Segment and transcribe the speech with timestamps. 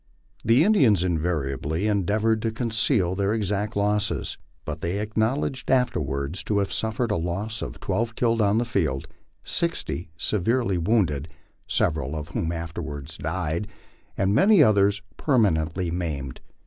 [0.43, 4.35] The Indians invariably endeavored to conceal their exact losses,
[4.65, 9.07] but they acknowledged afterwards to have suffered a loss of twelve killed on the field,
[9.43, 11.27] sixty severely wounded,
[11.67, 13.67] several cf whom afterwards died,
[14.17, 16.41] and many otherg permanently maimed.